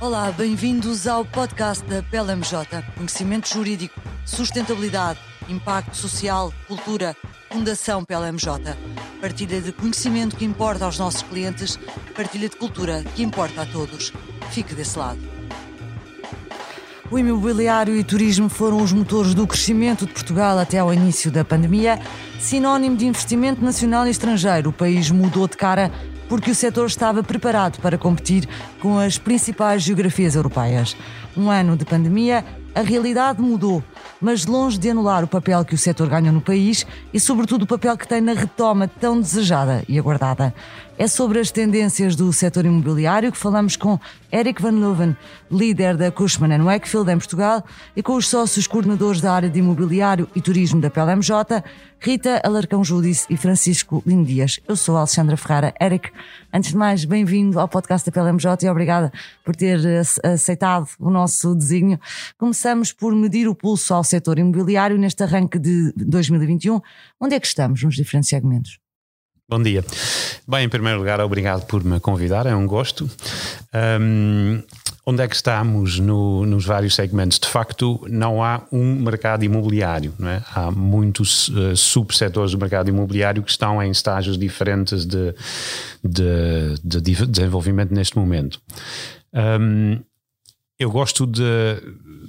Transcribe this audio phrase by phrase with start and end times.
[0.00, 2.84] Olá, bem-vindos ao podcast da PLMJ.
[2.96, 5.18] Conhecimento jurídico, sustentabilidade,
[5.48, 7.16] impacto social, cultura,
[7.50, 8.76] Fundação PLMJ.
[9.20, 11.80] Partilha de conhecimento que importa aos nossos clientes,
[12.14, 14.12] partilha de cultura que importa a todos.
[14.52, 15.18] Fique desse lado.
[17.10, 21.42] O imobiliário e turismo foram os motores do crescimento de Portugal até ao início da
[21.42, 21.98] pandemia.
[22.38, 25.90] Sinónimo de investimento nacional e estrangeiro, o país mudou de cara
[26.28, 28.48] porque o setor estava preparado para competir
[28.80, 30.96] com as principais geografias europeias.
[31.36, 33.82] Um ano de pandemia, a realidade mudou,
[34.20, 37.66] mas longe de anular o papel que o setor ganha no país e, sobretudo, o
[37.66, 40.54] papel que tem na retoma tão desejada e aguardada.
[41.00, 44.00] É sobre as tendências do setor imobiliário que falamos com
[44.32, 45.16] Eric Van Leuven,
[45.48, 50.28] líder da Cushman Wakefield em Portugal, e com os sócios coordenadores da área de imobiliário
[50.34, 51.62] e turismo da PLMJ,
[52.00, 54.58] Rita Alarcão Judice e Francisco Lino Dias.
[54.66, 55.72] Eu sou Alexandra Ferrara.
[55.80, 56.10] Eric,
[56.52, 59.12] antes de mais, bem-vindo ao podcast da PLMJ e obrigada
[59.44, 59.78] por ter
[60.24, 62.00] aceitado o nosso desenho.
[62.36, 66.80] Começamos por medir o pulso ao setor imobiliário neste arranque de 2021.
[67.20, 68.80] Onde é que estamos nos diferentes segmentos?
[69.50, 69.82] Bom dia.
[70.46, 73.10] Bem, em primeiro lugar, obrigado por me convidar, é um gosto.
[73.98, 74.62] Um,
[75.06, 77.38] onde é que estamos no, nos vários segmentos?
[77.38, 80.42] De facto, não há um mercado imobiliário, não é?
[80.54, 85.34] há muitos uh, subsetores do mercado imobiliário que estão em estágios diferentes de,
[86.04, 88.60] de, de desenvolvimento neste momento.
[89.32, 89.98] Um,
[90.78, 91.42] eu gosto de,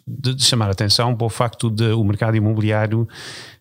[0.07, 3.07] de, chamar a atenção para o facto de o mercado imobiliário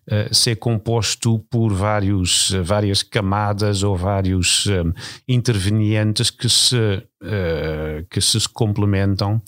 [0.09, 4.91] uh, ser composto por vários, várias camadas ou vários um,
[5.27, 9.41] intervenientes que se, uh, que se complementam.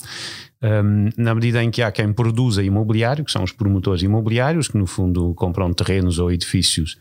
[0.63, 4.77] Um, na medida em que há quem produza imobiliário, que são os promotores imobiliários, que
[4.77, 6.99] no fundo compram terrenos ou edifícios,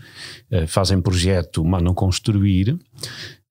[0.50, 2.70] uh, fazem projeto, mandam construir.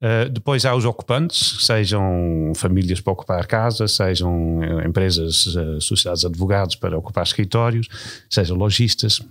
[0.02, 6.28] Uh, depois há os ocupantes, sejam famílias para ocupar casas, sejam empresas, uh, sociedades de
[6.28, 7.88] advogados para ocupar escritórios,
[8.28, 9.22] sejam lojistas.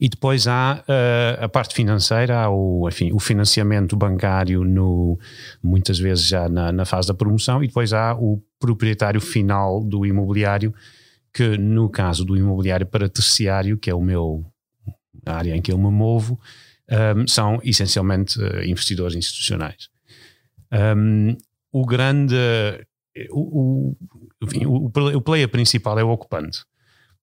[0.00, 0.84] E depois há
[1.40, 5.18] a parte financeira, há o, enfim, o financiamento bancário, no,
[5.62, 10.04] muitas vezes já na, na fase da promoção, e depois há o proprietário final do
[10.04, 10.74] imobiliário,
[11.32, 14.44] que no caso do imobiliário para terciário, que é o meu,
[15.24, 16.40] a área em que eu me movo,
[17.16, 19.88] um, são essencialmente uh, investidores institucionais.
[20.96, 21.36] Um,
[21.72, 22.36] o grande.
[23.30, 23.96] O,
[24.42, 26.64] o, o player principal é o ocupante,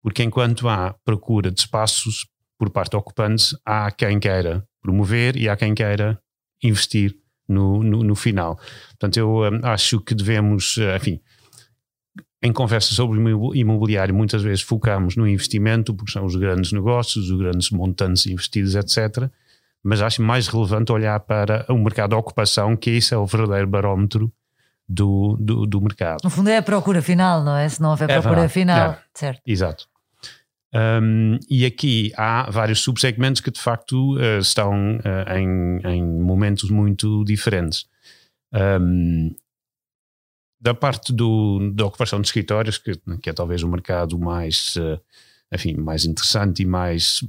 [0.02, 2.28] porque enquanto há procura de espaços
[2.58, 6.20] por parte do ocupante, há quem queira promover e há quem queira
[6.62, 7.16] investir
[7.48, 8.60] no, no, no final.
[8.90, 11.20] Portanto, eu um, acho que devemos, uh, enfim,
[12.42, 13.20] em conversas sobre
[13.56, 18.76] imobiliário, muitas vezes focamos no investimento, porque são os grandes negócios, os grandes montantes investidos,
[18.76, 19.32] etc
[19.84, 23.68] mas acho mais relevante olhar para o mercado de ocupação, que isso é o verdadeiro
[23.68, 24.32] barómetro
[24.88, 26.22] do, do, do mercado.
[26.24, 27.68] No fundo é a procura final, não é?
[27.68, 28.54] Se não houver é procura verdade.
[28.54, 29.00] final, é.
[29.14, 29.42] certo?
[29.46, 29.88] Exato.
[30.74, 36.72] Um, e aqui há vários subsegmentos que de facto uh, estão uh, em, em, momentos
[36.72, 37.86] muito diferentes.
[38.52, 39.36] Um,
[40.60, 45.00] da parte do, da ocupação de escritórios, que, que é talvez o mercado mais, uh,
[45.54, 47.22] enfim, mais interessante e mais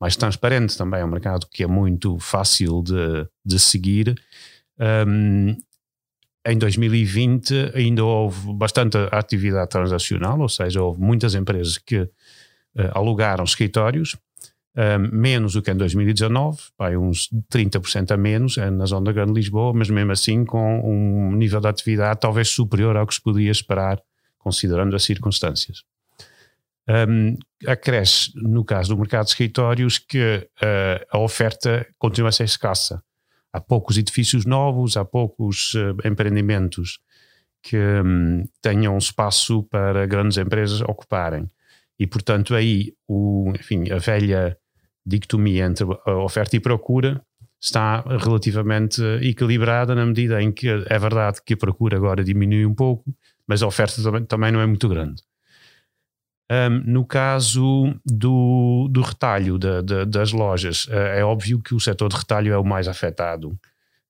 [0.00, 4.14] mais transparente também, é um mercado que é muito fácil de, de seguir.
[6.46, 12.10] Em 2020 ainda houve bastante atividade transacional, ou seja, houve muitas empresas que uh,
[12.92, 14.16] alugaram escritórios,
[14.76, 19.12] um, menos do que em 2019, vai uns 30% a menos é na zona da
[19.12, 23.20] Grande Lisboa, mas mesmo assim com um nível de atividade talvez superior ao que se
[23.20, 24.00] podia esperar,
[24.38, 25.84] considerando as circunstâncias
[27.08, 27.36] um,
[27.66, 33.02] acresce, no caso do mercado de escritórios, que uh, a oferta continua a ser escassa.
[33.52, 37.00] Há poucos edifícios novos, há poucos uh, empreendimentos
[37.62, 41.50] que um, tenham espaço para grandes empresas ocuparem.
[41.98, 44.56] E, portanto, aí, o, enfim, a velha
[45.04, 47.22] dicotomia entre oferta e procura
[47.60, 52.74] está relativamente equilibrada na medida em que é verdade que a procura agora diminui um
[52.74, 53.14] pouco,
[53.46, 55.22] mas a oferta também, também não é muito grande.
[56.50, 61.78] Um, no caso do, do retalho de, de, das lojas, uh, é óbvio que o
[61.78, 63.50] setor de retalho é o mais afetado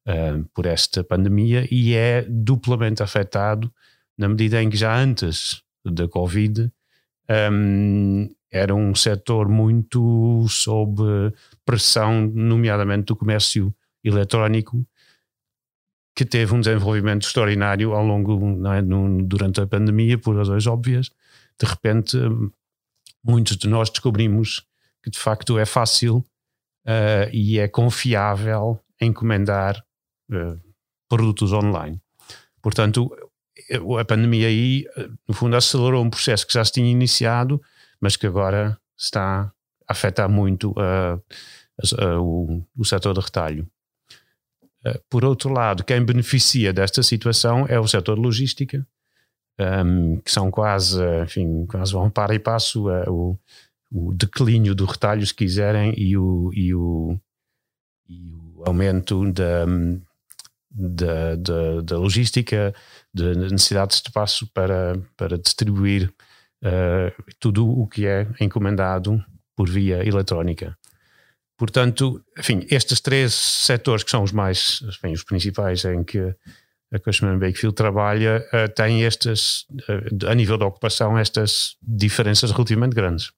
[0.09, 3.71] uh, por esta pandemia e é duplamente afetado
[4.17, 6.73] na medida em que já antes da Covid
[7.53, 11.03] um, era um setor muito sob
[11.65, 14.85] pressão, nomeadamente do comércio eletrónico,
[16.17, 21.11] que teve um desenvolvimento extraordinário ao longo, é, no, durante a pandemia, por razões óbvias,
[21.61, 22.17] de repente
[23.23, 24.67] muitos de nós descobrimos
[25.03, 26.25] que de facto é fácil
[26.87, 29.83] uh, e é confiável encomendar
[30.31, 30.61] uh,
[31.09, 32.01] produtos online.
[32.63, 33.11] Portanto,
[33.99, 34.87] a pandemia aí,
[35.27, 37.61] no fundo, acelerou um processo que já se tinha iniciado,
[38.01, 39.53] mas que agora está
[39.87, 43.71] a afetar muito uh, o, o setor de retalho.
[45.11, 48.87] Por outro lado, quem beneficia desta situação é o setor de logística,
[49.61, 53.39] um, que são quase, enfim, quase vão para e passo o,
[53.93, 57.19] o declínio do retalho, se quiserem, e o, e o,
[58.09, 59.67] e o aumento da,
[60.71, 62.75] da, da, da logística,
[63.13, 66.11] da necessidade de espaço para, para distribuir
[66.65, 69.23] uh, tudo o que é encomendado
[69.57, 70.77] por via eletrónica.
[71.59, 76.35] Portanto, enfim, estes três setores que são os mais, enfim, os principais em que
[76.93, 82.95] a Cushman Wakefield trabalha, uh, têm estas, uh, a nível da ocupação, estas diferenças relativamente
[82.95, 83.33] grandes.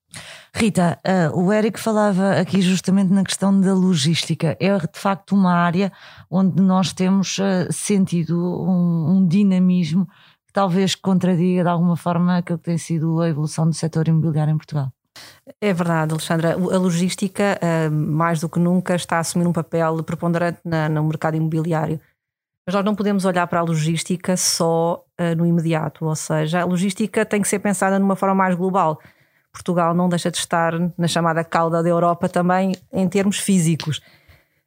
[0.55, 4.57] Rita, uh, o Eric falava aqui justamente na questão da logística.
[4.61, 5.91] É de facto uma área
[6.31, 10.07] onde nós temos uh, sentido um, um, dinamismo
[10.47, 14.53] que talvez contradiga de alguma forma aquilo que tem sido a evolução do setor imobiliário
[14.53, 14.93] em Portugal.
[15.61, 16.53] É verdade, Alexandra.
[16.53, 21.05] A logística, uh, mais do que nunca, está a assumir um papel preponderante na, no
[21.05, 22.01] mercado imobiliário.
[22.67, 25.05] Mas nós não podemos olhar para a logística só
[25.37, 29.01] no imediato, ou seja, a logística tem que ser pensada numa forma mais global
[29.53, 34.01] Portugal não deixa de estar na chamada cauda da Europa também em termos físicos.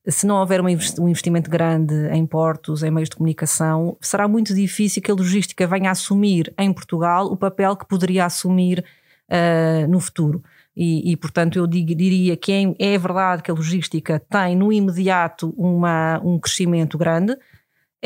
[0.08, 0.70] Se não houver um
[1.10, 5.90] investimento grande em portos, em meios de comunicação, será muito difícil que a logística venha
[5.90, 8.86] a assumir em Portugal o papel que poderia assumir
[9.28, 10.44] uh, no futuro.
[10.78, 15.56] E, e, portanto, eu diria que é, é, verdade que a logística tem no imediato
[15.58, 17.36] uma, um crescimento grande.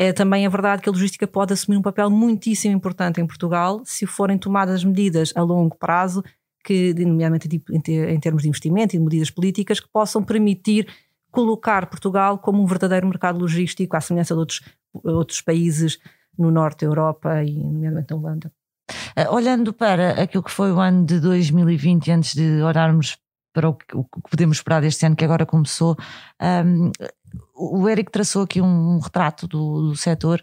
[0.02, 3.82] É também é verdade que a logística pode assumir um papel muitíssimo importante em Portugal
[3.84, 6.24] se forem tomadas medidas a longo prazo
[6.64, 10.88] que, nomeadamente tipo, em termos de investimento e de medidas políticas, que possam permitir
[11.30, 14.62] colocar Portugal como um verdadeiro mercado logístico, à semelhança de outros,
[15.04, 15.98] outros países
[16.38, 18.52] no norte da Europa e, nomeadamente, na Holanda.
[19.14, 23.18] Eh, olhando para aquilo que foi o ano de 2020, antes de olharmos
[23.52, 23.86] para o que,
[24.30, 25.96] podemos esperar deste ano que agora começou,
[26.40, 26.90] um, ehm,
[27.54, 30.42] o Eric traçou aqui um, um retrato do, do setor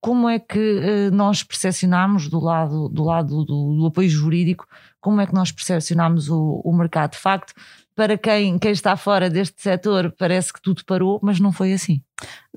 [0.00, 4.66] como é que uh, nós percepcionamos do lado, do, lado do, do, apoio jurídico,
[5.00, 7.12] como é que nós percepcionamos o, o mercado?
[7.12, 7.52] De facto,
[7.94, 12.00] para quem, quem está fora deste setor, parece que tudo parou, mas não foi assim.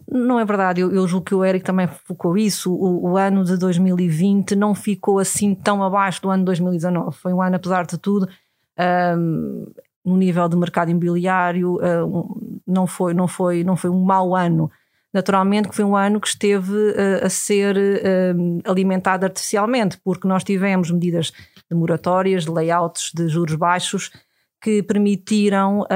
[0.08, 2.72] Não é verdade, eu, eu julgo que o Eric também focou isso.
[2.72, 7.18] O, o, ano de 2020 não ficou assim tão abaixo do ano de 2019.
[7.18, 8.30] Foi um ano, apesar de tudo,
[9.18, 9.66] um,
[10.04, 14.72] no nível de mercado imobiliário, um, não, foi, não, foi, não foi um mau ano
[15.14, 20.44] naturalmente que foi um ano que esteve uh, a ser uh, alimentado artificialmente, porque nós
[20.44, 21.32] tivemos medidas
[21.70, 24.10] de moratórias, de layouts de juros baixos
[24.64, 25.88] que permitiram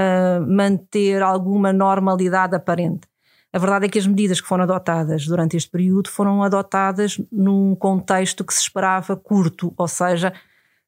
[0.48, 3.08] manter alguma normalidade aparente.
[3.54, 7.76] A verdade é que as medidas que foram adotadas durante este período foram adotadas num
[7.76, 10.34] contexto que se esperava curto, ou seja,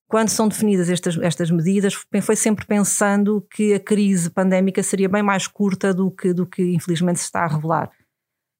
[0.07, 5.21] quando são definidas estas, estas medidas, foi sempre pensando que a crise pandémica seria bem
[5.21, 7.91] mais curta do que, do que infelizmente se está a revelar.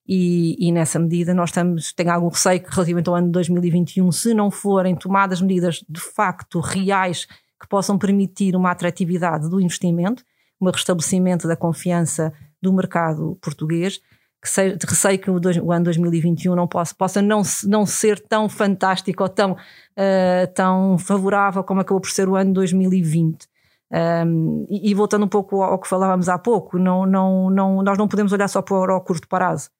[0.06, 4.10] E, e, nessa medida nós estamos, tenho algum receio que relativamente ao ano de 2021,
[4.12, 7.26] se não forem tomadas medidas de facto reais
[7.60, 10.24] que possam permitir uma atratividade do investimento,
[10.60, 14.00] um restabelecimento da confiança do mercado português,
[14.40, 18.48] que receio que o, dois, o ano 2021 não possa, possa não, não ser tão
[18.48, 23.48] fantástico ou tão, uh, tão favorável como acabou por ser o ano 2020.
[23.90, 27.82] Um, e, e, voltando um pouco ao, ao, que falávamos há pouco, não, não, não,
[27.82, 29.70] nós não podemos olhar só para o curto prazo.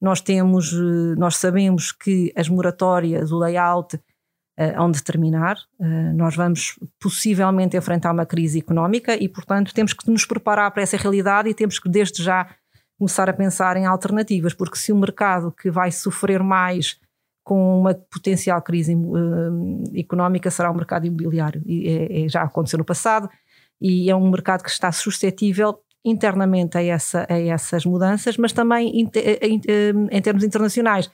[0.00, 4.00] Nós temos, eh, nós sabemos que as moratórias, o layout, uh,
[4.76, 5.56] hão de terminar.
[5.78, 10.82] Uh, nós vamos possivelmente enfrentar uma crise económica e, portanto, temos que nos preparar para
[10.82, 12.48] essa realidade e temos que, desde já,
[13.02, 17.00] começar a pensar em alternativas, porque se o mercado que vai sofrer mais
[17.42, 21.60] com uma potencial crise uh, económica será o mercado imobiliário.
[21.66, 23.28] E é, é, já aconteceu no passado
[23.80, 29.00] e é um mercado que está suscetível internamente a, essa, a essas mudanças, mas também
[29.00, 29.60] em, em,
[30.08, 31.10] em termos internacionais.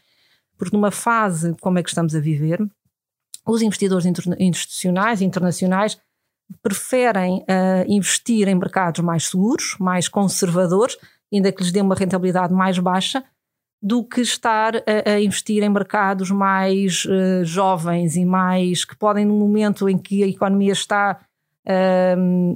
[0.58, 2.60] Porque numa fase como é que estamos a viver,
[3.46, 4.04] os investidores
[4.38, 5.98] institucionais internacionais
[6.62, 10.98] preferem uh, investir em mercados mais seguros, mais conservadores,
[11.32, 13.24] ainda que lhes dê uma rentabilidade mais baixa,
[13.80, 19.24] do que estar a, a investir em mercados mais uh, jovens e mais que podem,
[19.24, 21.20] no momento em que a economia está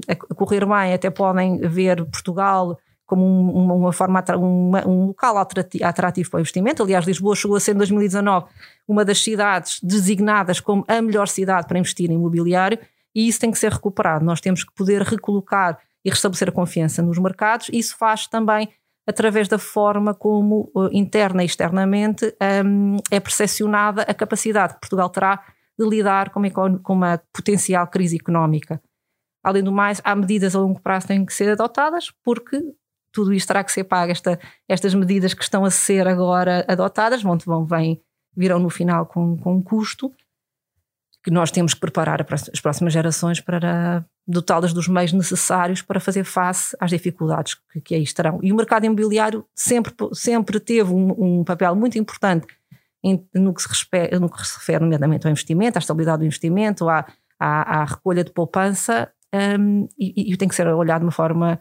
[0.08, 6.30] a correr bem, até podem ver Portugal como uma, uma forma, uma, um local atrativo
[6.30, 6.82] para o investimento.
[6.82, 8.46] Aliás, Lisboa chegou a ser em 2019
[8.88, 12.78] uma das cidades designadas como a melhor cidade para investir em imobiliário
[13.14, 14.24] e isso tem que ser recuperado.
[14.24, 17.68] Nós temos que poder recolocar e restabelecer a confiança nos mercados.
[17.72, 18.68] Isso faz também
[19.06, 25.42] através da forma como, interna e externamente, um, é percepcionada a capacidade que Portugal terá
[25.78, 28.80] de lidar com uma, com uma potencial crise económica.
[29.42, 32.60] Além do mais, há medidas a longo prazo que têm que ser adotadas, porque
[33.12, 34.12] tudo isto terá que ser pago.
[34.12, 38.00] Esta, estas medidas que estão a ser agora adotadas vão, vão vêm,
[38.36, 40.12] virão no final com, com um custo
[41.24, 46.24] que nós temos que preparar as próximas gerações para dotá-las dos meios necessários para fazer
[46.24, 48.38] face às dificuldades que, que aí estarão.
[48.42, 52.46] E o mercado imobiliário sempre, sempre teve um, um papel muito importante
[53.02, 56.26] em, no, que se refere, no que se refere, nomeadamente, ao investimento, à estabilidade do
[56.26, 57.06] investimento, à,
[57.38, 59.10] à, à recolha de poupança,
[59.58, 61.58] um, e, e tem que ser olhado de uma forma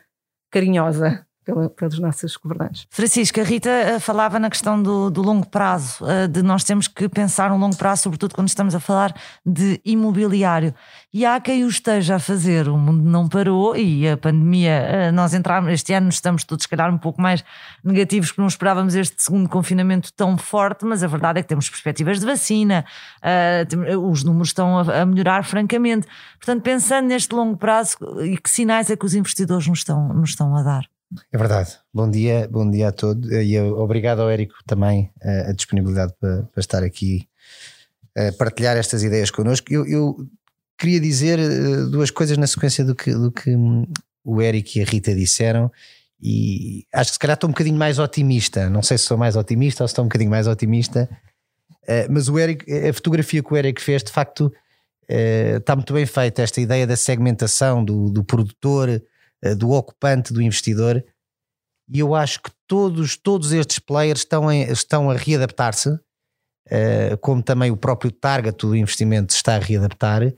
[0.51, 2.88] carinhosa pela, pelos nossos governantes.
[2.89, 6.88] Francisca, a Rita eh, falava na questão do, do, longo prazo, eh, de nós temos
[6.88, 9.13] que pensar no longo prazo, sobretudo quando estamos a falar
[9.46, 10.74] de imobiliário.
[11.13, 15.12] E há quem o esteja a fazer, o mundo não parou e a pandemia, eh,
[15.12, 17.43] nós entramos, este ano estamos todos, se calhar, um pouco mais
[17.84, 21.70] negativos, que não esperávamos este segundo confinamento tão forte, mas a verdade é que temos
[21.70, 22.86] perspectivas de vacina,
[24.01, 26.08] os números estão a melhorar francamente.
[26.38, 30.29] Portanto, pensando neste longo prazo, e que sinais é que os investidores nos estão, nos
[30.31, 30.86] estão a dar?
[31.32, 31.77] É verdade.
[31.94, 36.44] Bom dia, bom dia a todos e obrigado ao Érico também a, a disponibilidade para,
[36.44, 37.27] para, estar aqui
[38.18, 39.72] a partilhar estas ideias connosco.
[39.72, 40.27] Eu, eu
[40.77, 43.86] queria dizer eh, duas coisas na sequência do que, do que hum,
[44.24, 45.72] o Érico e a Rita disseram
[46.22, 48.70] e acho que se calhar estou um bocadinho mais otimista.
[48.70, 51.10] Não sei se sou mais otimista ou se estou um bocadinho mais otimista,
[51.88, 54.53] eh, mas o Eric, a fotografia que o Eric fez, de facto,
[55.10, 56.41] eh, está muito bem feita.
[56.41, 59.01] Esta ideia da segmentação do, do produtor eh,
[59.57, 61.03] do ocupante, do investidor,
[61.93, 67.43] e eu acho que todos, todos estes players estão, em, estão a readaptar-se, uh, como
[67.43, 70.33] também o próprio target do investimento está a readaptar, uh,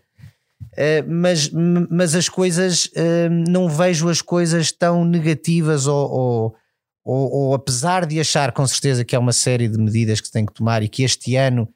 [1.08, 6.56] mas, mas as coisas, uh, não vejo as coisas tão negativas ou, ou,
[7.06, 10.34] ou, ou, apesar de achar com certeza que há uma série de medidas que se
[10.34, 11.70] tem que tomar e que este ano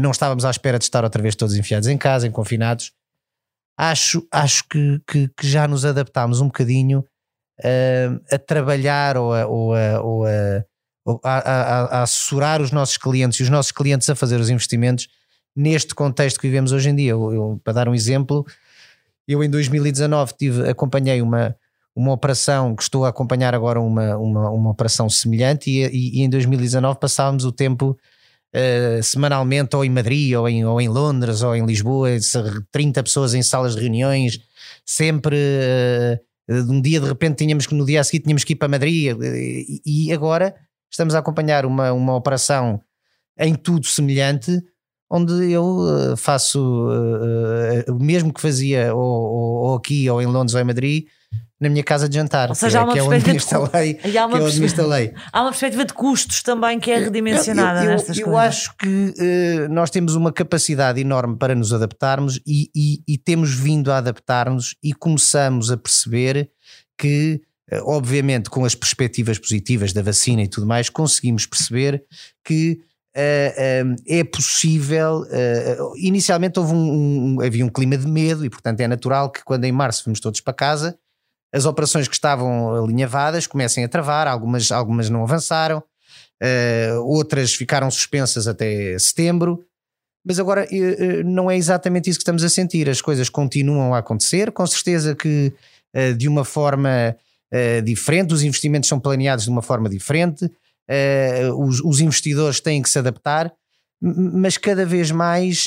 [0.00, 2.92] não estávamos à espera de estar outra vez todos enfiados em casa, em confinados,
[3.78, 7.04] acho, acho que, que, que já nos adaptámos um bocadinho
[7.60, 10.64] uh, a trabalhar ou a, ou a, ou a,
[11.22, 15.06] a, a, assessorar os nossos clientes e os nossos clientes a fazer os investimentos
[15.54, 17.12] neste contexto que vivemos hoje em dia.
[17.12, 18.44] Eu, eu, para dar um exemplo,
[19.26, 21.54] eu em 2019 tive, acompanhei uma,
[21.94, 26.22] uma operação que estou a acompanhar agora uma, uma, uma operação semelhante e, e, e
[26.22, 27.96] em 2019 passávamos o tempo
[28.54, 32.10] uh, semanalmente ou em Madrid, ou em, ou em Londres, ou em Lisboa,
[32.70, 34.40] 30 pessoas em salas de reuniões,
[34.84, 38.56] sempre uh, um dia de repente tínhamos que no dia a seguir tínhamos que ir
[38.56, 40.54] para Madrid e, e agora
[40.90, 42.80] estamos a acompanhar uma, uma operação
[43.38, 44.62] em tudo semelhante
[45.10, 50.26] onde eu faço uh, uh, o mesmo que fazia ou, ou, ou, aqui ou em
[50.26, 51.06] Londres ou em Madrid
[51.60, 52.48] na minha casa de jantar.
[52.48, 54.40] Ou seja, há uma que é perspectiva onde de, há uma é
[55.32, 58.42] Há uma perspectiva de custos também que é redimensionada eu, eu, nestas eu, coisas.
[58.42, 63.18] Eu acho que uh, nós temos uma capacidade enorme para nos adaptarmos e, e, e
[63.18, 66.50] temos vindo a adaptar-nos e começamos a perceber
[66.96, 67.40] que
[67.72, 72.04] uh, obviamente com as perspectivas positivas da vacina e tudo mais, conseguimos perceber
[72.44, 72.80] que
[73.16, 75.22] Uh, uh, é possível.
[75.22, 79.42] Uh, inicialmente houve um, um, havia um clima de medo e, portanto, é natural que
[79.42, 80.96] quando em março fomos todos para casa,
[81.52, 85.82] as operações que estavam alinhavadas comecem a travar, algumas, algumas não avançaram,
[86.42, 89.64] uh, outras ficaram suspensas até setembro.
[90.24, 92.88] Mas agora uh, não é exatamente isso que estamos a sentir.
[92.88, 95.52] As coisas continuam a acontecer, com certeza que
[95.94, 97.16] uh, de uma forma
[97.82, 100.50] diferente, os investimentos são planeados de uma forma diferente,
[101.56, 103.50] os, os, investidores têm que se adaptar,
[103.98, 105.66] mas cada vez mais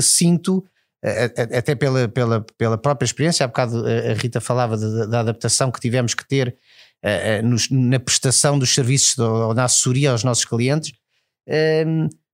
[0.00, 0.64] sinto
[1.02, 6.14] até pela, pela, pela própria experiência, há bocado a Rita falava da adaptação que tivemos
[6.14, 6.56] que ter
[7.70, 10.92] na prestação dos serviços ou na assessoria aos nossos clientes.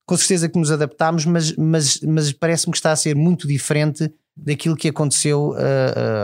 [0.07, 4.13] Com certeza que nos adaptámos, mas, mas, mas parece-me que está a ser muito diferente
[4.37, 5.55] daquilo que aconteceu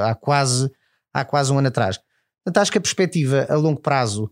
[0.05, 0.71] há, quase,
[1.13, 1.99] há quase um ano atrás.
[2.45, 4.31] Portanto, acho que a perspectiva a longo prazo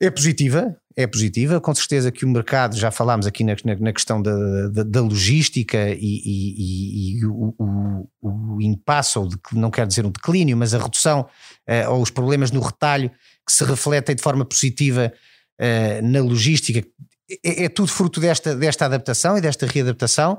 [0.00, 4.20] é positiva, é positiva, com certeza que o mercado, já falámos aqui na, na questão
[4.20, 9.88] da, da, da logística e, e, e o, o, o, impasse, ou de, não quero
[9.88, 11.20] dizer um declínio, mas a redução
[11.68, 13.10] uh, ou os problemas no retalho
[13.46, 15.12] que se refletem de forma positiva
[15.60, 16.86] uh, na logística,
[17.44, 20.38] é, é, tudo fruto desta, desta adaptação e desta readaptação.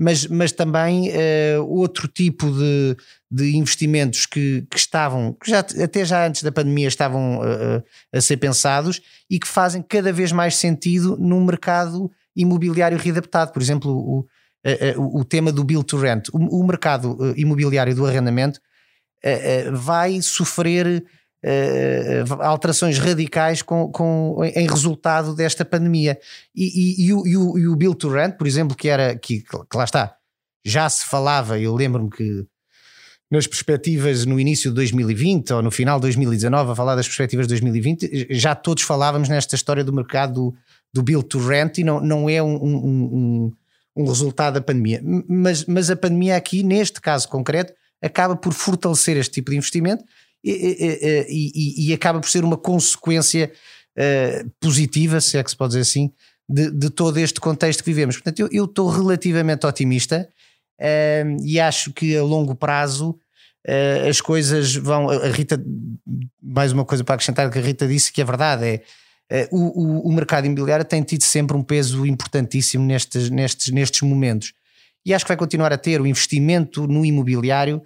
[0.00, 2.96] Mas, mas também uh, outro tipo de,
[3.30, 8.18] de investimentos que, que estavam, que já, até já antes da pandemia estavam uh, a
[8.18, 13.52] ser pensados e que fazem cada vez mais sentido num mercado imobiliário readaptado.
[13.52, 16.28] Por exemplo, o, uh, o tema do build to rent.
[16.32, 18.58] O, o mercado imobiliário do arrendamento
[19.74, 21.04] vai sofrer
[21.44, 26.18] uh, alterações radicais com, com, em resultado desta pandemia.
[26.54, 29.40] E, e, e, o, e, o, e o Bill Turant, por exemplo, que era que,
[29.42, 30.14] que lá está,
[30.64, 32.46] já se falava, eu lembro-me que
[33.30, 37.46] nas perspectivas no início de 2020 ou no final de 2019, a falar das perspectivas
[37.46, 40.54] de 2020, já todos falávamos nesta história do mercado do,
[40.92, 43.52] do Bill to Rent e não, não é um, um, um,
[43.96, 45.00] um resultado da pandemia.
[45.28, 50.04] Mas, mas a pandemia aqui, neste caso concreto, acaba por fortalecer este tipo de investimento
[50.42, 53.52] e, e, e, acaba por ser uma consequência
[53.96, 56.10] uh, positiva, se é que se pode dizer assim,
[56.48, 58.16] de, de todo este contexto que vivemos.
[58.16, 60.28] Portanto, eu estou relativamente otimista
[60.80, 65.10] uh, e acho que a longo prazo uh, as coisas vão.
[65.10, 65.62] A Rita,
[66.42, 68.82] mais uma coisa para acrescentar que a Rita disse que é verdade, é.
[69.52, 74.52] O, o, o mercado imobiliário tem tido sempre um peso importantíssimo nestes, nestes, nestes momentos
[75.04, 77.82] e acho que vai continuar a ter o investimento no imobiliário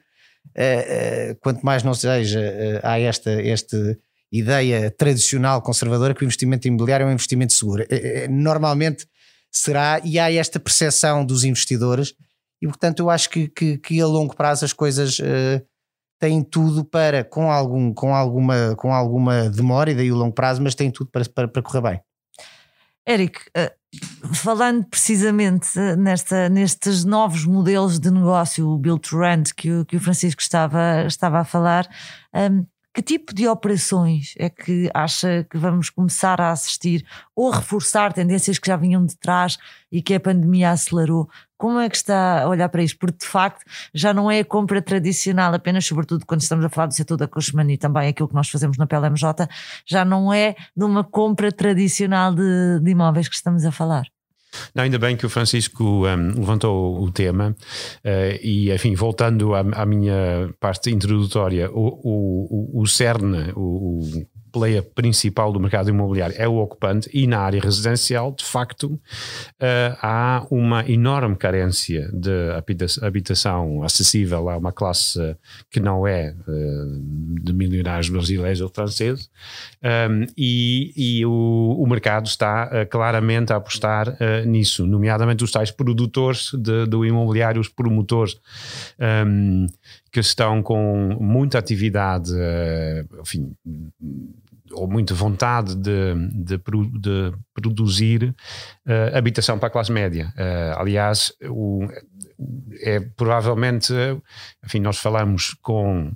[1.40, 3.98] quanto mais não seja, uh, há esta, esta
[4.30, 7.84] ideia tradicional conservadora que o investimento imobiliário é um investimento seguro.
[8.30, 9.06] normalmente
[9.50, 12.14] será, e há esta percepção dos investidores,
[12.60, 15.18] e portanto eu acho que, que, que a longo prazo as coisas
[16.18, 20.62] têm tudo para, com, algum, com, alguma, com alguma demora, e daí o longo prazo,
[20.62, 22.00] mas têm tudo para, para, para correr bem.
[23.06, 23.38] Eric,
[24.32, 29.96] falando precisamente nesta, nestes novos modelos de negócio, o Build to Rent, que o, que
[29.96, 31.88] o Francisco estava, estava a falar,
[32.34, 38.12] um, que tipo de operações é que acha que vamos começar a assistir ou reforçar
[38.12, 39.58] tendências que já vinham de trás
[39.90, 41.28] e que a pandemia acelerou?
[41.58, 42.96] Como é que está a olhar para isto?
[42.98, 46.86] Porque de facto já não é a compra tradicional, apenas, sobretudo quando estamos a falar
[46.86, 49.48] do setor da Cushman e também aquilo que nós fazemos na PLMJ,
[49.84, 54.13] já não é de uma compra tradicional de, de imóveis que estamos a falar.
[54.74, 57.56] Não, ainda bem que o Francisco um, levantou o tema
[58.04, 64.26] uh, e, enfim, voltando à, à, minha parte introdutória, o, o, o CERN, o, o
[64.54, 69.00] player principal do mercado imobiliário é o ocupante e na área residencial, de facto, uh,
[70.00, 72.30] há uma enorme carência de
[73.02, 74.48] habitação acessível.
[74.48, 75.18] A uma classe
[75.72, 79.28] que não é uh, de milionários brasileiros ou franceses
[79.82, 85.72] um, e, e o, o, mercado está uh, claramente a apostar nisso, nomeadamente os tais
[85.72, 88.36] produtores de, do imobiliário, os promotores
[89.26, 89.66] um,
[90.12, 92.30] que estão com muita atividade,
[93.20, 93.52] enfim,
[94.74, 98.34] ou muita vontade de, de, de produzir
[98.86, 100.32] uh, habitação para a classe média.
[100.36, 101.86] Uh, aliás, o,
[102.80, 103.92] é provavelmente,
[104.64, 106.12] enfim, nós falamos com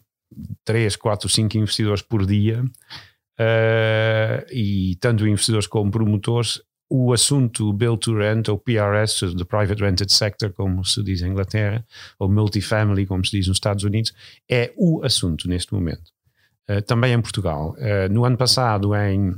[0.65, 8.01] 3, 4, 5 investidores por dia uh, e tanto investidores como promotores o assunto Build
[8.01, 11.85] to Rent, ou PRS, the Private Rented Sector, como se diz em Inglaterra,
[12.19, 14.15] ou Multifamily, como se diz nos Estados Unidos,
[14.49, 16.18] é o assunto neste momento.
[16.69, 17.75] Eh, também em Portugal.
[17.79, 19.35] Uh, no ano passado, em,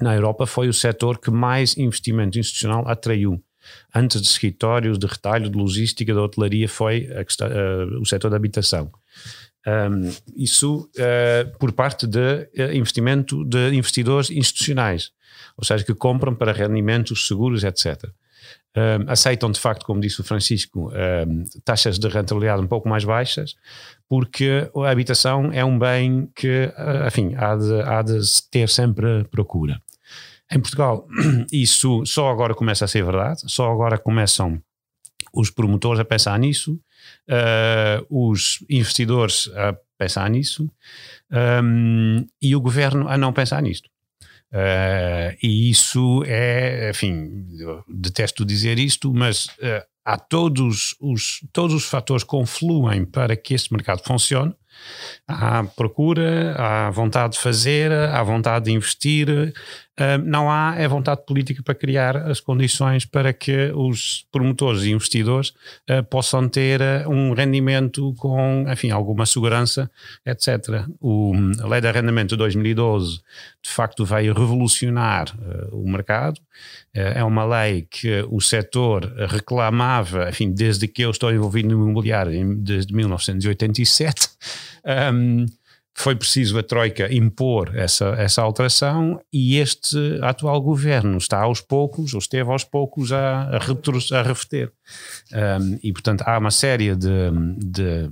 [0.00, 3.40] na Europa, foi o setor que mais investimento institucional atraiu.
[3.94, 8.90] Antes de escritórios, de retalho, de logística, de hotelaria, foi uh, o setor da habitação.
[9.66, 10.90] Um, isso
[11.58, 15.10] por parte de investimento de investidores institucionais,
[15.56, 18.04] ou seja, que compram para rendimentos seguros, etc.
[18.76, 23.04] Um, aceitam de facto, como disse o Francisco, um, taxas de rentabilidade um pouco mais
[23.04, 23.54] baixas,
[24.08, 29.24] porque a habitação é um bem que, ah, enfim, há de, há de ter sempre
[29.30, 29.80] procura.
[30.50, 31.06] Em Portugal,
[31.52, 34.60] isso só agora começa a ser verdade, só agora começam
[35.32, 36.78] os promotores a pensar nisso,
[37.28, 40.70] uh, os investidores a pensar nisso
[41.62, 43.88] um, e o governo a não pensar nisto.
[44.54, 47.44] Uh, e isso é, enfim,
[47.88, 53.72] detesto dizer isto, mas uh, há todos os, todos os fatores confluem para que este
[53.72, 54.54] mercado funcione.
[55.26, 59.52] Há procura, há vontade de fazer, há vontade de investir,
[60.24, 65.50] não há é vontade política para criar as condições para que os promotores e investidores
[65.90, 69.90] uh, possam ter uh, um rendimento com, enfim, alguma segurança,
[70.26, 70.84] etc.
[71.00, 73.20] O, a Lei de Arrendamento de 2012,
[73.62, 76.40] de facto, veio revolucionar uh, o mercado.
[76.92, 82.56] é uma lei que o setor reclamava, enfim, desde que eu estou envolvido no imobiliário,
[82.56, 84.28] desde 1987.
[85.12, 85.46] Um,
[85.94, 92.12] foi preciso a Troika impor essa, essa alteração e este atual governo está aos poucos,
[92.14, 94.72] ou esteve aos poucos, a, a, retro, a reverter.
[95.32, 98.10] Um, e, portanto, há uma série de, de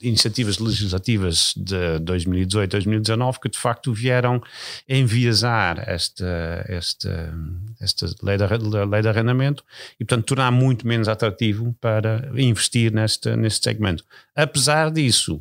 [0.00, 4.40] iniciativas legislativas de 2018, 2019 que de facto vieram
[4.88, 7.34] enviesar esta, esta,
[7.80, 8.44] esta lei, de,
[8.86, 9.64] lei de arrendamento
[9.98, 14.04] e portanto tornar muito menos atrativo para investir neste, neste segmento.
[14.36, 15.40] Apesar disso,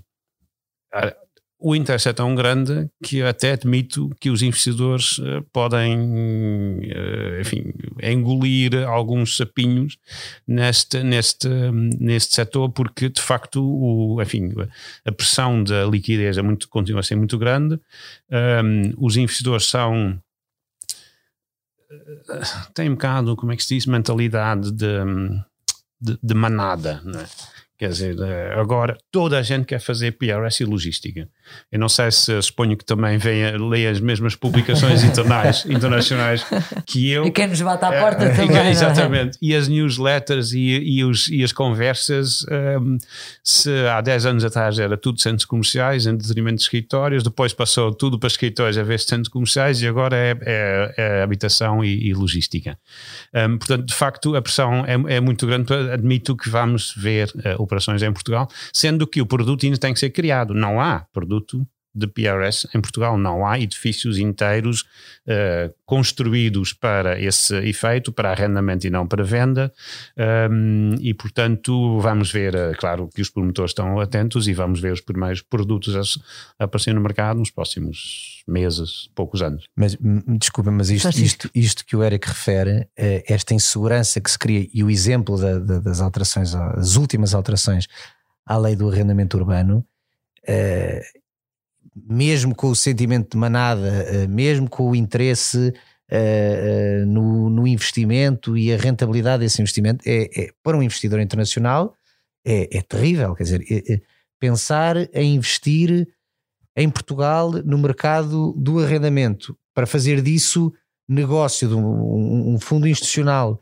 [1.66, 7.74] o interesse é tão grande que até admito que os investidores uh, podem, uh, enfim,
[8.02, 9.98] engolir alguns sapinhos
[10.46, 14.54] neste, neste, neste setor, porque de facto, o, enfim,
[15.06, 17.80] a pressão da liquidez é muito, continua a ser muito grande.
[18.30, 20.20] Um, os investidores são
[22.74, 24.98] têm um bocado, como é que se diz, mentalidade de,
[26.02, 27.26] de, de manada, não é?
[27.76, 31.28] Quer dizer, eh, agora toda a gente quer fazer PRS e logística.
[31.72, 36.46] Eu não sei se suponho que também venha, leia as mesmas publicações internais, internacionais
[36.86, 37.26] que eu.
[37.26, 38.70] E quem nos bate à eh, porta uh, também.
[38.70, 39.38] Exatamente.
[39.38, 39.40] É?
[39.42, 42.98] E as newsletters e, e, os, e as conversas, um, ehm,
[43.44, 47.92] se há 10 anos atrás era tudo centros comerciais, em detrimento de escritórios, depois passou
[47.92, 52.08] tudo para escritórios a vez de centros comerciais e agora é, é, é habitação e,
[52.08, 52.78] e logística.
[53.34, 55.74] Um, ehm, portanto, de facto, a pressão é, é muito grande.
[55.74, 60.00] Admito que vamos ver uh, operações em Portugal, sendo que o produto ainda tem que
[60.00, 60.54] ser criado.
[60.54, 63.18] Não há produto de PRS em Portugal.
[63.18, 64.82] Não há edifícios inteiros
[65.28, 69.72] uh, construídos para esse efeito, para arrendamento e não para venda.
[70.50, 74.94] Um, e, portanto, vamos ver, uh, claro que os promotores estão atentos e vamos ver
[74.94, 79.66] os primeiros produtos a, a aparecer no mercado nos próximos meses, poucos anos.
[79.76, 79.98] Mas,
[80.40, 84.68] desculpa, mas isto, isto, isto que o Eric refere, uh, esta insegurança que se cria
[84.74, 87.88] e o exemplo da, da, das alterações, as últimas alterações
[88.46, 89.86] à lei do arrendamento urbano,
[90.48, 91.23] uh,
[91.96, 95.74] mesmo com o sentimento de manada, eh, mesmo com o interesse
[96.10, 101.20] eh, eh, no, no investimento e a rentabilidade desse investimento, é, é para um investidor
[101.20, 101.96] internacional
[102.46, 103.36] é, é terrível.
[103.36, 104.02] Quer dizer, é,
[104.40, 106.08] pensar em investir
[106.76, 110.74] em Portugal no mercado do arrendamento para fazer disso
[111.08, 113.60] negócio de um, um fundo institucional.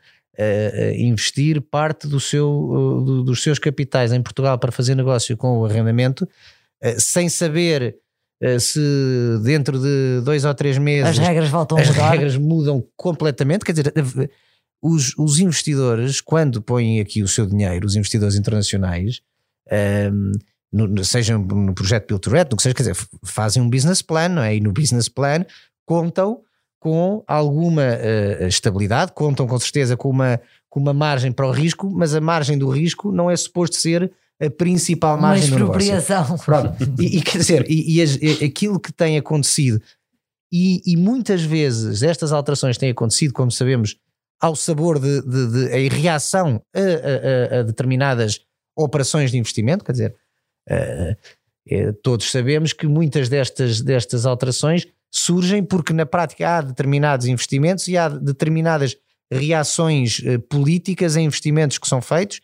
[0.98, 5.66] Investir parte do seu, do, dos seus capitais em Portugal para fazer negócio com o
[5.66, 6.28] arrendamento,
[6.98, 7.96] sem saber
[8.60, 8.80] se
[9.44, 12.12] dentro de dois ou três meses as regras voltam as a mudar.
[12.12, 14.30] regras mudam completamente, quer dizer, eh,
[14.82, 19.22] os, os investidores, quando põem aqui o seu dinheiro, os investidores internacionais,
[19.72, 20.32] um, ehm,
[20.72, 24.02] no, seja no projeto Build to Rent, no que seja, quer dizer, fazem um business
[24.02, 24.56] plan, não é?
[24.56, 25.46] E no business plan
[25.86, 26.42] contam
[26.80, 31.92] com alguma uh, estabilidade, contam com certeza com uma, com uma margem para o risco,
[31.92, 35.78] mas a margem do risco não é suposto ser a principal margem do negócio.
[36.44, 36.76] Pronto.
[37.00, 39.80] E, e quer dizer, e, e, as, e, aquilo que tem acontecido,
[40.52, 43.96] e, muitas vezes estas alterações têm acontecido, como sabemos,
[44.42, 48.42] ao sabor de, de, de em reação a, a, a, determinadas
[48.76, 50.16] operações de investimento, quer dizer,
[50.70, 57.88] uh, todos sabemos que muitas destas, destas alterações surgem porque na prática há determinados investimentos
[57.88, 58.98] e há determinadas
[59.32, 62.42] reações uh, políticas a investimentos que são feitos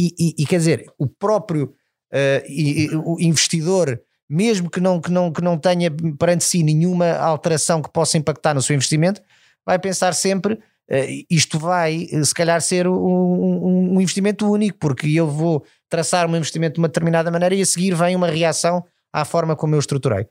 [0.00, 1.74] e, e, e quer dizer, o próprio
[2.12, 7.12] uh, e, o investidor, mesmo que não, que, não, que não tenha perante si nenhuma
[7.12, 9.20] alteração que possa impactar no seu investimento,
[9.66, 10.54] vai pensar sempre.
[10.90, 16.28] Uh, isto vai, se calhar, ser um, um, um, investimento único, porque eu vou traçar
[16.28, 19.74] um investimento de uma determinada maneira e a seguir vem uma reação à forma como
[19.74, 20.26] eu estruturei.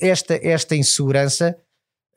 [0.00, 1.56] Esta, esta insegurança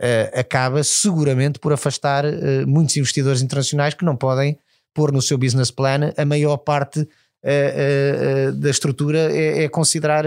[0.02, 4.58] uh, acaba seguramente por afastar uh, muitos investidores internacionais que não podem
[4.98, 10.26] pôr no seu business plan, a maior parte uh, uh, da estrutura é, é considerar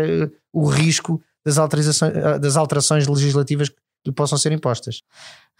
[0.52, 5.02] o risco das alterações, das alterações legislativas que lhe possam ser impostas.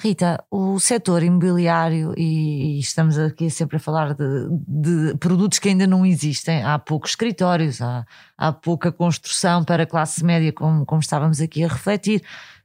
[0.01, 5.69] Rita, o setor imobiliário, e, e estamos aqui sempre a falar de, de, produtos que
[5.69, 8.07] ainda não existem, há poucos escritórios, há,
[8.39, 12.23] há pouca construção para a classe média, como, como estávamos aqui a refletir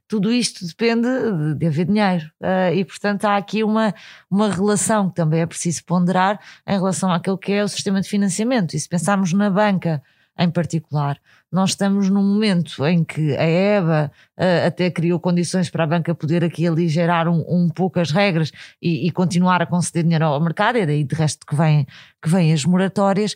[0.08, 1.08] tudo isto depende
[1.56, 2.30] de, haver dinheiro.
[2.40, 3.94] Uh, e, portanto, há aqui uma,
[4.30, 8.08] uma relação que também é preciso ponderar em relação àquilo que é o sistema de
[8.08, 8.74] financiamento.
[8.74, 10.02] E se pensarmos na banca
[10.38, 11.18] em particular,
[11.50, 16.14] nós estamos num momento em que a EBA uh, até criou condições para a banca
[16.14, 20.40] poder aqui aligerar um, um pouco as regras e, e, continuar a conceder dinheiro ao
[20.40, 21.86] mercado, é daí de resto que vêm
[22.20, 23.34] que vem as moratórias,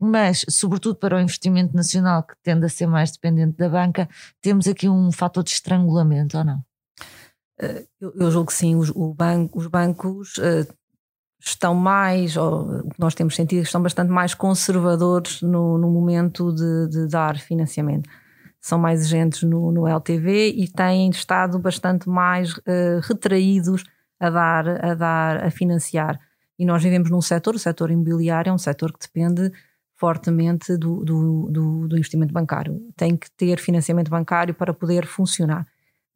[0.00, 4.08] mas, sobretudo para o investimento nacional, que tende a ser mais dependente da banca,
[4.40, 6.64] temos aqui um fator de estrangulamento, ou não?
[7.60, 10.66] Eh, eu, julgo que sim, os, banco, os bancos uh,
[11.38, 16.50] estão mais, ou, o que nós temos sentido, estão bastante mais conservadores no, no momento
[16.50, 18.08] de, de, dar financiamento.
[18.58, 23.84] São mais exigentes no, no LTV e têm estado bastante mais uh, retraídos
[24.18, 26.18] a dar, a dar, a financiar.
[26.58, 29.52] E nós vivemos num setor, o setor imobiliário é um setor que depende
[30.00, 32.80] fortemente do, do, do, do, investimento bancário.
[32.96, 35.66] Tem que ter financiamento bancário para poder funcionar.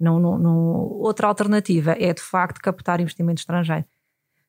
[0.01, 3.85] Não, não, não, outra alternativa é de facto captar investimento estrangeiro.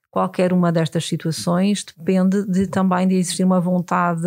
[0.10, 4.26] Qualquer uma destas situações depende de, também de existir uma vontade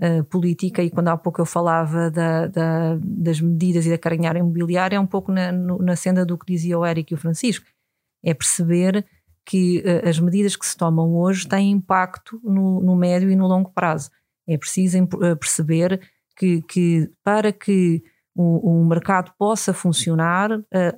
[0.00, 4.36] uh, política, e quando há pouco eu falava da, da, das medidas e da carinhar
[4.36, 7.66] imobiliária, é um pouco na, na senda do que dizia o Eric e o Francisco.
[8.22, 9.04] É perceber
[9.44, 13.48] que uh, as medidas que se tomam hoje têm impacto no, no médio e no
[13.48, 14.10] longo prazo.
[14.46, 16.00] É preciso uh, perceber
[16.36, 18.02] que, que para que
[18.34, 20.50] o, o, mercado possa funcionar,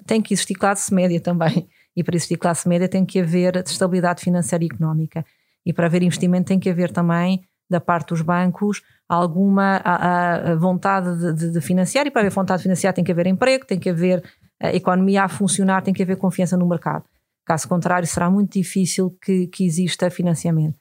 [0.07, 1.69] tem que existir classe média também.
[1.95, 5.25] E para existir classe média tem que haver estabilidade financeira e económica.
[5.65, 10.55] E para haver investimento tem que haver também da parte dos bancos alguma a, a
[10.57, 13.67] vontade de, de, de, financiar e para haver vontade de financiar tem que haver emprego,
[13.67, 14.23] tem que haver
[14.61, 17.05] a economia a funcionar, tem que haver confiança no mercado.
[17.45, 20.79] Caso contrário, será muito difícil que, que exista financiamento.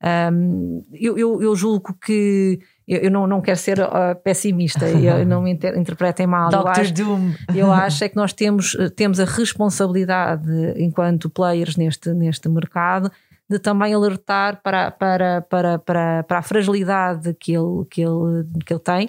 [0.00, 5.26] Um, eu, eu, eu, julgo que eu, eu não, não quero ser uh, pessimista, eu,
[5.26, 6.50] não me inter, interpretem mal.
[6.50, 6.54] Dr.
[6.54, 7.32] Eu acho, Doom.
[7.54, 13.10] eu acho é que nós temos, temos a responsabilidade, enquanto players neste, neste mercado,
[13.50, 18.72] de também alertar para, para, para, para, para a fragilidade que ele, que ele, que
[18.72, 19.06] ele tem.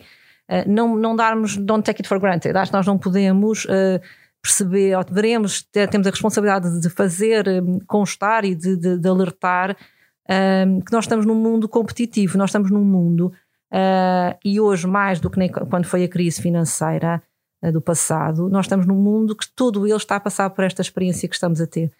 [0.49, 2.57] Uh, não, não darmos, don't take it for granted.
[2.57, 4.01] Acho que nós não podemos uh,
[4.41, 9.07] perceber, ou devemos ter, temos a responsabilidade de fazer um, constar e de, de, de
[9.07, 9.77] alertar
[10.29, 13.33] um, que nós estamos num mundo competitivo, nós estamos num mundo,
[13.73, 17.21] uh, e hoje mais do que nem quando foi a crise financeira
[17.73, 21.27] do passado, nós estamos num mundo que todo ele está a passar por esta experiência
[21.27, 21.91] que estamos a ter.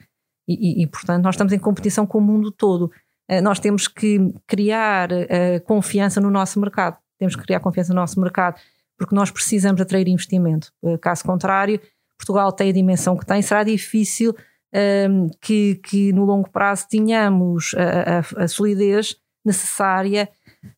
[0.48, 2.92] E, e, e, portanto, nós estamos em competição com o mundo todo.
[3.30, 6.98] Uh, nós temos que criar uh, confiança no nosso mercado.
[7.20, 8.60] Temos que criar confiança no nosso mercado,
[8.98, 10.72] porque nós precisamos atrair investimento.
[10.82, 11.80] Uh, caso contrário,
[12.18, 14.36] Portugal tem a dimensão que tem, será difícil
[14.74, 20.30] ehm, que, que no longo prazo tenhamos a, a, a solidez necessária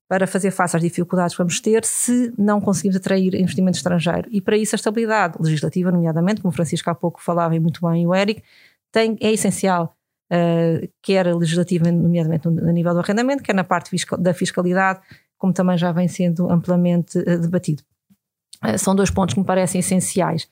[0.08, 4.28] para fazer face às dificuldades que vamos ter se não conseguimos atrair investimento estrangeiro.
[4.32, 7.82] E para isso a estabilidade legislativa, nomeadamente, como o Francisco há pouco falava e muito
[7.88, 8.44] bem, o Eric,
[8.92, 9.96] tem, é essencial,
[10.32, 15.00] uh, quer legislativa, nomeadamente no, nível do arrendamento, quer na parte da fiscalidade,
[15.38, 17.82] como também já vem sendo amplamente uh, debatido.
[18.64, 20.48] Uh, são dois pontos que me parecem essenciais.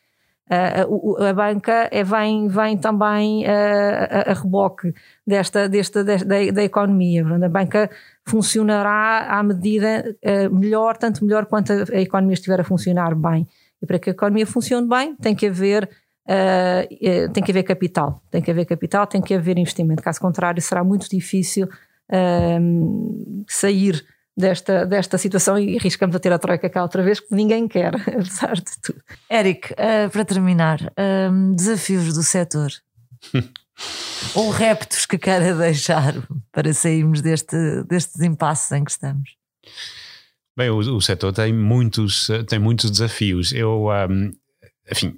[0.50, 4.92] Uh, a banca é, vem, vem também uh, a, a, reboque
[5.26, 7.24] desta, desta, desta da, da, economia.
[7.24, 7.88] A banca
[8.26, 10.16] funcionará à medida
[10.52, 13.48] melhor, tanto melhor quanto a, a, economia estiver a funcionar bem.
[13.80, 15.88] E para que a economia funcione bem, tem que haver
[16.28, 20.02] uh, tem que haver capital, tem que haver capital, tem que haver investimento.
[20.02, 21.70] Caso contrário, será muito difícil
[23.48, 24.04] sair
[24.40, 27.94] desta, desta situação e arriscamos a ter a troika cá outra vez, que ninguém quer,
[28.08, 29.02] apesar de tudo.
[29.30, 32.72] Eric, uh, para terminar, uh, desafios do setor.
[34.36, 36.14] Ou reptos que queira deixar
[36.52, 39.30] para sairmos deste, destes impasses em que estamos?
[40.58, 43.54] Bem, o, o setor tem muitos, tem muitos desafios.
[43.54, 44.34] Eu, um,
[44.92, 45.18] enfim,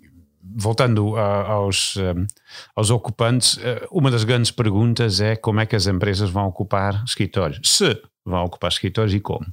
[0.56, 2.28] voltando a, aos, um,
[2.76, 7.04] aos ocupantes, eh, uma das grandes perguntas é como é que as empresas vão ocupar
[7.04, 7.60] escritórios.
[7.64, 9.46] Se vão ocupar escritórios e como.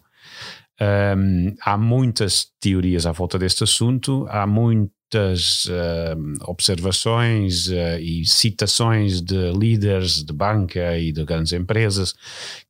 [0.81, 9.21] Um, há muitas teorias à volta deste assunto, há muitas uh, observações uh, e citações
[9.21, 12.15] de líderes de banca e de grandes empresas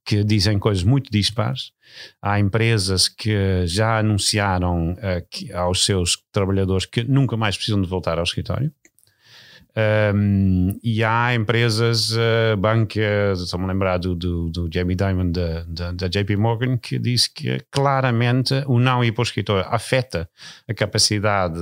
[0.07, 1.73] que dizem coisas muito dispares.
[2.23, 7.89] Há empresas que já anunciaram uh, que, aos seus trabalhadores que nunca mais precisam de
[7.89, 8.73] voltar ao escritório.
[9.77, 13.01] Um, e há empresas, uh, banca,
[13.33, 17.33] estou-me a lembrar do, do, do, Jamie Dimon da, da, da, JP Morgan, que disse
[17.33, 20.29] que claramente o não ir para o escritório afeta
[20.67, 21.61] a capacidade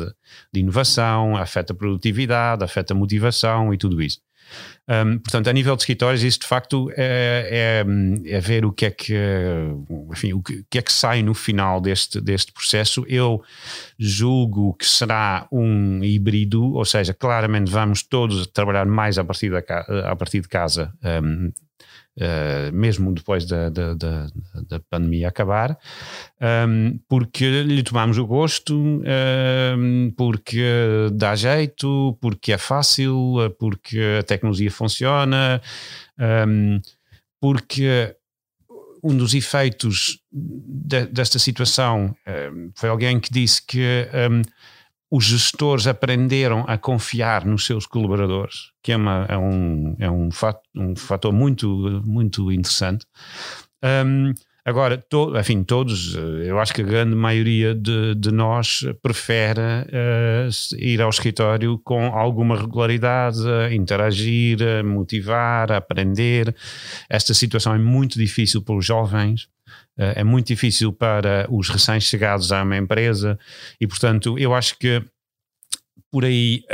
[0.51, 4.21] de inovação, afeta a produtividade, afeta a motivação e tudo isso.
[4.88, 7.82] Um, portanto, a nível de escritórios, isso de facto é,
[8.26, 9.14] é, é, ver o que é que,
[10.12, 13.04] enfim, o que, que, é que sai no final deste, deste processo.
[13.09, 13.42] Eu
[13.98, 19.59] julgo que será um híbrido, ou seja, claramente vamos todos trabalhar mais a partir, da,
[20.11, 21.52] a partir de casa um,
[22.18, 24.26] Uh, mesmo depois da, da, da,
[24.66, 25.79] da pandemia acabar,
[26.66, 30.64] um, porque lhe tomamos o gosto, um, porque
[31.12, 35.61] dá jeito, porque é fácil, porque a tecnologia funciona,
[36.48, 36.81] um,
[37.38, 38.16] porque
[39.05, 42.16] um dos efeitos de, desta situação
[42.74, 44.09] foi alguém que disse que
[45.11, 50.31] os gestores aprenderam a confiar nos seus colaboradores, que é, uma, é, um, é um,
[50.31, 53.07] fato, um fator muito, muito interessante.
[53.85, 54.33] Um,
[54.64, 59.61] agora, to, enfim, todos, eh, eu acho que a grande maioria de, de nós prefere
[59.61, 63.38] uh, ir ao escritório com alguma regularidade,
[63.71, 66.55] interagir, motivar, aprender.
[67.09, 69.49] Esta situação é muito difícil para os jovens.
[69.98, 73.38] Eh, é muito difícil para os recém-chegados a uma empresa
[73.80, 75.02] e, portanto, eu acho que
[76.11, 76.64] por aí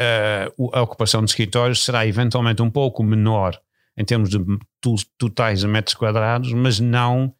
[0.58, 3.58] uh, a ocupação de escritórios será eventualmente um pouco menor
[3.96, 4.38] em termos de
[5.18, 7.34] totais metros quadrados, mas não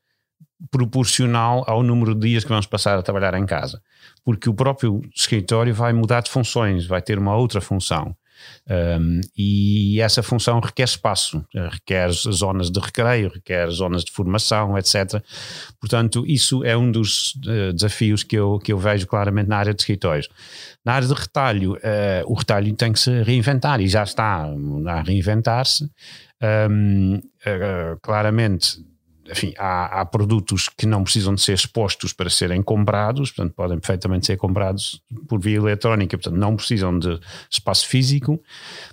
[0.71, 3.83] proporcional ao número de dias que vamos passar a trabalhar em casa,
[4.25, 8.17] porque o próprio escritório vai mudar de funções, vai ter uma outra função.
[8.69, 15.23] Um, e essa função requer espaço, requer zonas de recreio, requer zonas de formação, etc.
[15.81, 19.75] Portanto, isso é um dos uh, desafios que eu, que eu vejo claramente na área
[19.75, 20.29] de escritórios.
[20.85, 21.79] Na área de retalho, uh,
[22.27, 24.49] o retalho tem que se reinventar e já está
[24.87, 25.91] a reinventar-se.
[26.43, 28.79] Um, uh, claramente
[29.33, 33.79] enfim, há, há, produtos que não precisam de ser expostos para serem comprados, portanto, podem
[33.79, 37.19] perfeitamente ser comprados por via eletrónica, portanto, não precisam de
[37.51, 38.41] espaço físico,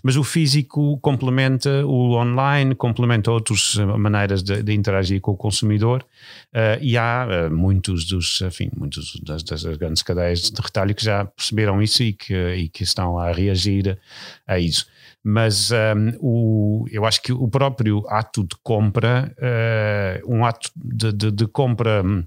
[0.02, 6.06] mas o físico complementa o online, complementa outras maneiras de, de interagir com o consumidor,
[6.54, 11.04] uh, e há uh, muitos dos, enfim, muitos das, das, grandes cadeias de retalho que
[11.04, 14.00] já perceberam isso e que, e que estão a reagir
[14.48, 14.88] a isso
[15.30, 21.14] mas um, o, eu acho que o próprio ato de compra, uh, um ato de,
[21.14, 22.24] de, de compra hum,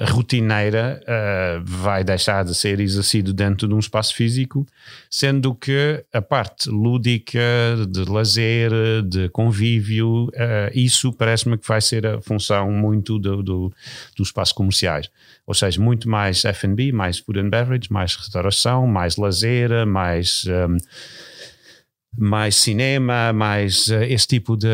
[0.00, 4.66] rotineira uh, vai deixar de ser exercido dentro de um espaço físico,
[5.08, 7.38] sendo que a parte lúdica,
[7.88, 8.72] de lazer,
[9.06, 13.72] de convívio, uh, isso parece-me que vai ser a função muito do, do,
[14.16, 15.08] do espaço comerciais.
[15.46, 20.44] Ou seja, muito mais F&B, mais food and beverage, mais restauração, mais lazer, mais...
[20.46, 20.76] Um,
[22.16, 24.68] mais cinema, mais uh, esse tipo de,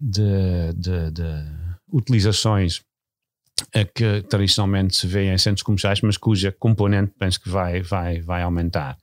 [0.00, 1.44] de, de, de
[1.92, 7.82] utilizações uh, que tradicionalmente se vê em centros comerciais, mas cuja componente penso que vai,
[7.82, 8.96] vai, vai aumentar.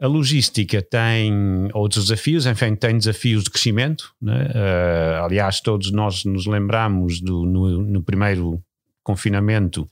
[0.00, 1.32] A logística tem
[1.74, 4.14] outros desafios, enfim, tem desafios de crescimento.
[4.22, 4.46] Né?
[4.46, 8.62] Uh, aliás, todos nós nos lembramos do, no, no primeiro
[9.02, 9.90] confinamento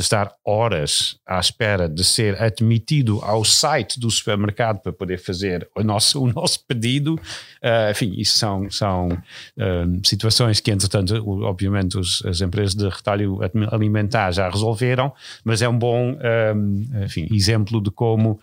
[0.00, 5.82] estar horas à espera de ser admitido ao site do supermercado para poder fazer o
[5.82, 7.14] nosso, o nosso pedido.
[7.62, 13.40] Uh, enfim, isso são, são uh, situações que, entretanto, obviamente, os, as empresas de retalho
[13.70, 15.12] alimentar já resolveram,
[15.44, 18.40] mas é um bom uh, enfim, exemplo de como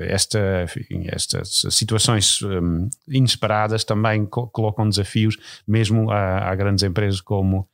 [0.00, 7.20] esta, enfim, estas situações um, inesperadas também co colocam desafios, mesmo a, a grandes empresas
[7.20, 7.68] como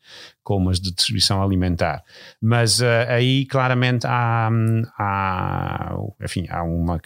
[0.45, 2.05] como as de distribuição alimentar.
[2.41, 4.49] Mas uh, aí claramente há,
[4.97, 7.01] há, enfim, há uma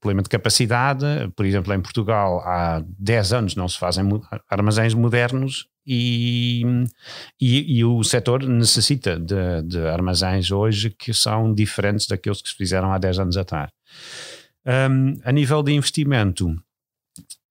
[0.00, 1.06] problema de capacidade.
[1.36, 4.04] Por exemplo, em Portugal há 10 anos não se fazem
[4.48, 6.62] armazéns modernos e,
[7.40, 12.56] e, e o setor necessita de, de, armazéns hoje que são diferentes daqueles que se
[12.56, 13.70] fizeram há 10 anos atrás.
[14.66, 16.54] Um, a nível de investimento,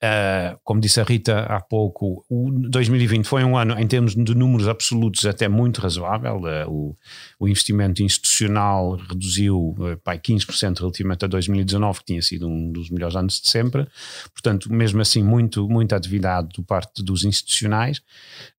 [0.02, 4.34] Uh, como disse a Rita há pouco, o 2020 foi um ano, em termos de
[4.34, 6.38] números absolutos, até muito razoável.
[6.38, 6.98] Uh, o,
[7.38, 12.90] o, investimento institucional reduziu uh, pai, 15% relativamente a 2019, que tinha sido um dos
[12.90, 13.86] melhores anos de sempre.
[14.32, 18.02] Portanto, mesmo assim, muito, muita atividade do parte dos institucionais.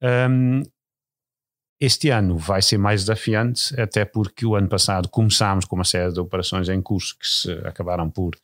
[0.02, 0.62] Um,
[1.80, 6.12] este ano vai ser mais desafiante, até porque o ano passado começámos com uma série
[6.12, 8.36] de operações em curso que se acabaram por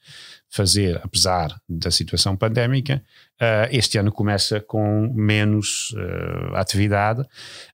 [0.57, 3.03] fazer, apesar da situação pandémica.
[3.37, 7.21] Uh, este ano começa com menos uh, atividade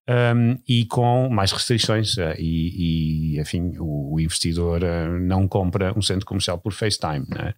[0.09, 4.81] um, e com mais restrições uh, e, e, enfim, o, o investidor
[5.21, 7.25] não compra um centro comercial por FaceTime.
[7.29, 7.55] Né?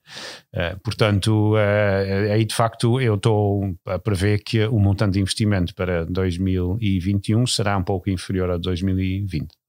[0.83, 1.55] portanto,
[2.31, 7.77] aí de facto eu estou a prever que o montante de investimento para 2021 será
[7.79, 9.64] um pouco inferior a 2020.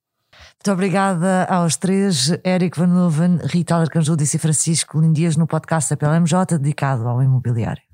[0.66, 6.58] Muito obrigada aos três, Eric Van Rita Alarcanjudice e Francisco Lindias, no podcast da PLMJ
[6.58, 7.85] dedicado ao imobiliário.